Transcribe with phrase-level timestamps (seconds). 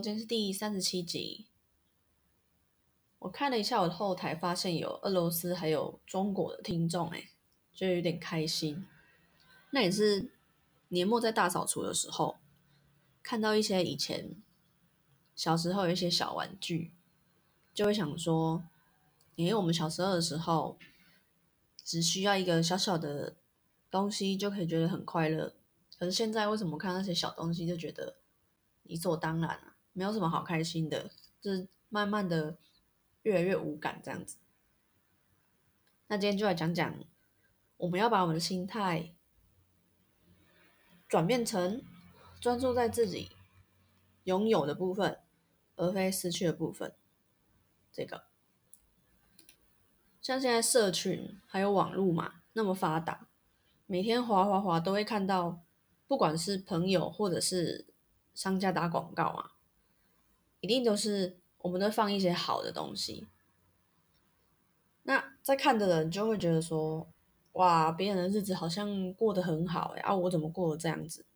[0.00, 1.46] 今天是第三十七集。
[3.18, 7.28] 我看了一下我的后台，发现有俄罗斯还有中国的听众，哎，
[7.74, 8.86] 就有点开心。
[9.72, 10.32] 那也是
[10.88, 12.38] 年末在大扫除的时候，
[13.22, 14.42] 看到一些以前
[15.36, 16.94] 小时候有一些小玩具，
[17.74, 18.64] 就会想说，
[19.34, 20.78] 因为我们小时候的时候，
[21.84, 23.36] 只需要一个小小的
[23.90, 25.54] 东西就可以觉得很快乐。
[25.98, 28.16] 可是现在为什么看那些小东西就觉得
[28.84, 29.69] 理所当然啊？
[30.00, 31.10] 没有什么好开心的，
[31.42, 32.56] 就是慢慢的
[33.20, 34.38] 越来越无感这样子。
[36.06, 37.04] 那今天就来讲讲，
[37.76, 39.14] 我们要把我们的心态
[41.06, 41.82] 转变成
[42.40, 43.32] 专注在自己
[44.24, 45.20] 拥有的部分，
[45.76, 46.94] 而非失去的部分。
[47.92, 48.24] 这个
[50.22, 53.28] 像现在社群还有网络嘛那么发达，
[53.84, 55.60] 每天滑滑滑都会看到。
[56.08, 57.86] 不管是朋友或者是
[58.34, 59.52] 商家打广告啊，
[60.60, 63.26] 一定都是我们都放一些好的东西。
[65.02, 67.10] 那在看的人就会觉得说
[67.52, 71.26] ：“哇，别人的日子好像过得很好哎，啊，我怎么过得这样子？”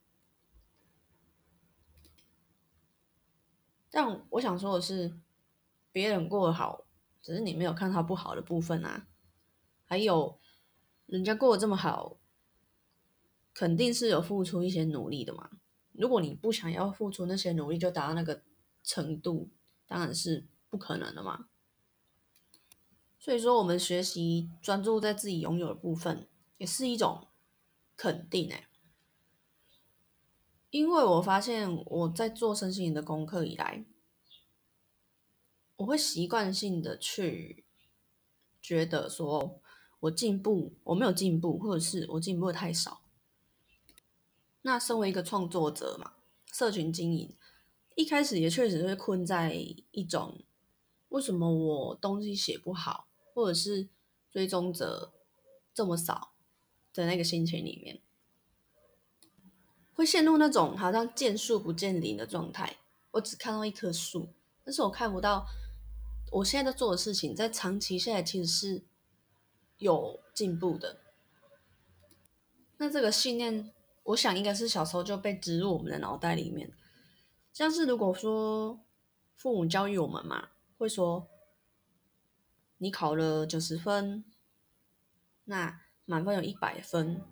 [3.91, 5.19] 但我想说的是，
[5.91, 6.85] 别人过得好，
[7.23, 9.07] 只是你没有看他不好的部分啊。
[9.85, 10.39] 还有，
[11.07, 12.19] 人家过得这么好。
[13.55, 15.49] 肯定是有付出一些努力的嘛。
[15.93, 18.43] 如果你不想要付出那些努力就达到那个
[18.85, 19.51] 程度，
[19.89, 21.49] 当然是不可能的嘛。
[23.19, 27.27] 所以说，我们学习专注在自己拥有的部分，也是一种
[27.97, 28.69] 肯定哎。
[30.71, 33.87] 因为我发现我在做身心灵的功课以来，
[35.77, 37.65] 我会习惯性的去
[38.61, 39.63] 觉得说
[40.01, 43.01] 我进步，我没有进步，或者是我进步的太少。
[44.63, 46.15] 那身为一个创作者嘛，
[46.53, 47.37] 社群经营
[47.95, 50.41] 一开始也确实会困在一种
[51.11, 53.89] 为什么我东西写不好，或者是
[54.31, 55.13] 追踪者
[55.73, 56.33] 这么少
[56.93, 58.01] 的那个心情里面，
[59.95, 62.79] 会陷入那种好像见树不见林的状态。
[63.13, 64.29] 我只看到一棵树，
[64.65, 65.47] 但是我看不到
[66.33, 68.83] 我现在在做的事情，在长期下来其实是
[69.79, 70.99] 有进步的。
[72.79, 73.71] 那这个信念。
[74.09, 76.71] 我想应该是小时候就被植入我们的脑袋里面，
[77.55, 78.81] 像是如果说
[79.37, 81.29] 父母教育我们嘛，会说
[82.79, 84.25] 你考了九十分，
[85.45, 87.23] 那满分有一百分，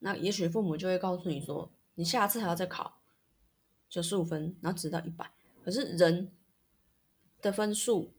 [0.00, 3.00] 那也许父母就会告诉你说，你下次还要再考
[3.88, 5.30] 九十五分，然后直到一百。
[5.64, 6.32] 可是人
[7.40, 8.12] 的分数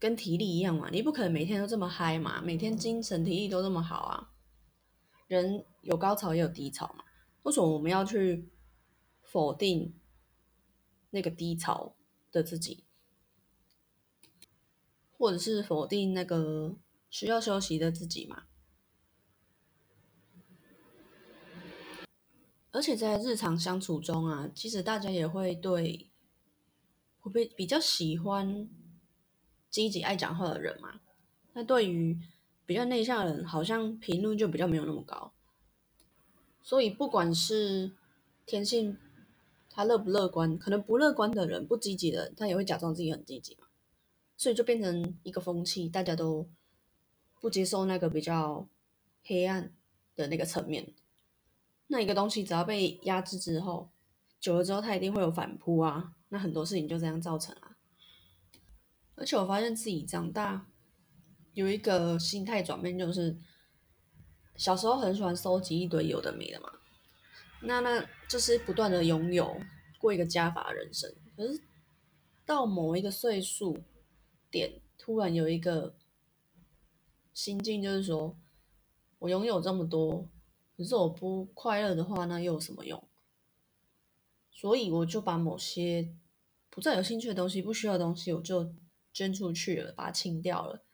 [0.00, 4.32] 跟体力一样嘛，你不可能每天都这么嗨嘛，每天精神体力都这么好啊。
[5.28, 7.04] 人有高潮也有低潮嘛？
[7.44, 8.50] 为什么我们要去
[9.32, 9.94] 否定
[11.08, 11.96] 那个低潮
[12.30, 12.84] 的自己，
[15.16, 16.76] 或者是否定那个
[17.08, 18.42] 需要休息的自己嘛？
[22.72, 26.10] 而且在日常相处中啊，其实大家也会对
[27.22, 28.68] 会比比较喜欢
[29.70, 31.00] 积极爱讲话的人嘛？
[31.54, 32.18] 那对于
[32.66, 35.32] 比较内向的人，好像评论就比较没有那么高，
[36.62, 37.92] 所以不管是
[38.44, 38.98] 天性
[39.72, 43.66] 他乐不乐观，可能不乐观的人、不积极的人，他也会假装自己很积极嘛，
[44.36, 46.48] 所以就变成一个风气，大家都
[47.40, 48.68] 不接受那个比较
[49.24, 49.74] 黑暗
[50.14, 50.92] 的那个层面。
[51.88, 53.90] 那一个东西只要被压制之后，
[54.38, 57.76] 久了之后，它一定会有反扑啊，那很多事情就这样造成啊。
[59.14, 60.68] 而且我发现自己长大。
[61.54, 63.38] 有一个心态转变，就是
[64.56, 66.70] 小时候很喜欢收集一堆有的没的嘛，
[67.62, 69.60] 那那就是不断的拥有，
[69.98, 71.14] 过一个加法人生。
[71.36, 71.60] 可是
[72.44, 73.78] 到某一个岁数
[74.50, 75.96] 点，突然有一个
[77.32, 78.36] 心境，就是说
[79.20, 80.28] 我拥有这么多，
[80.76, 83.08] 可是我不快乐的话，那又有什么用？
[84.50, 86.14] 所以我就把某些
[86.68, 88.74] 不再有兴趣的东西、不需要的东西，我就
[89.12, 90.84] 捐出去了，把它清掉了。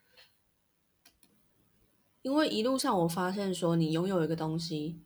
[2.21, 5.01] 因为一路上我发现，说你拥有一个东西，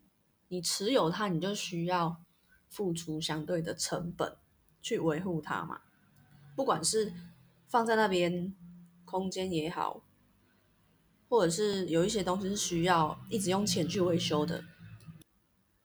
[0.54, 2.22] 你持有它，你就需要
[2.70, 4.38] 付出相对的成本
[4.84, 5.82] 去维护它嘛。
[6.56, 7.12] 不管是
[7.68, 8.54] 放在那边
[9.04, 10.04] 空间也好，
[11.28, 14.64] 或者是有一些东西是需要一直用钱去维修的。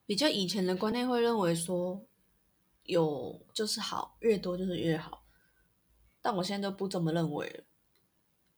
[0.04, 2.02] 比较以前的观念会认为说，
[2.82, 5.22] 有就是好，越多就是越好，
[6.20, 7.64] 但我现在都不这么认为了。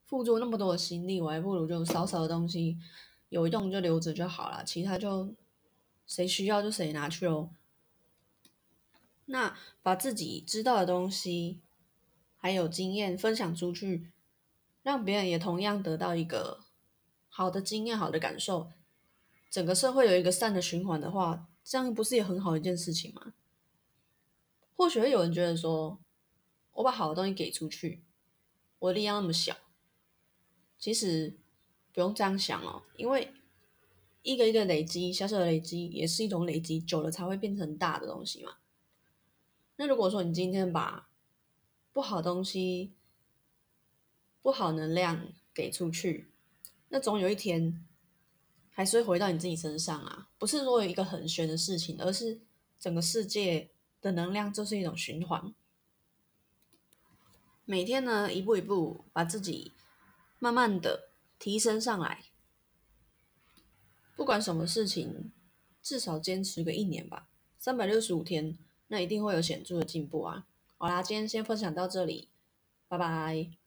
[0.06, 2.76] 付出那么多的心力，我还不如就少少的东西
[3.28, 5.32] 有用就留着就好了，其他就
[6.10, 7.50] 谁需要就谁拿去喽。
[9.26, 11.60] 那把自己知道的东西
[12.36, 14.10] 还有经验分享出去，
[14.82, 16.64] 让别人也同样得到一个
[17.28, 18.72] 好的经验、好的感受，
[19.48, 23.34] 整个社会有一个善的循环的话，这样不是也很好一件事情吗？
[24.74, 26.00] 或许会有人觉得说，
[26.72, 28.02] 我把好的东西给出去，
[28.80, 29.56] 我力量那么小，
[30.76, 31.38] 其实
[31.92, 33.32] 不用这样想哦，因为
[34.22, 38.56] 一个一个累积，小小的累积也是一种累积，久了才会变成大的东西嘛。
[39.76, 41.08] 那如果说你今天把
[41.92, 42.92] 不好东西、
[44.42, 46.30] 不好能量给出去，
[46.88, 47.84] 那总有一天
[48.70, 50.28] 还是会回到你自己身上啊。
[50.38, 52.40] 不是说有一个很玄的事情，而是
[52.78, 53.70] 整个世界。
[54.02, 55.52] 的能量就是一种循环，
[57.66, 59.72] 每天呢一步一步把自己
[60.38, 62.24] 慢慢的提升上来，
[64.20, 65.32] 不管什么事情，
[65.80, 67.26] 至少坚持个一年吧，
[67.58, 68.58] 三百六十五天，
[68.88, 70.46] 那一定会有显著的进步啊！
[70.76, 72.28] 好啦，今天先分享到这里，
[72.86, 73.59] 拜拜。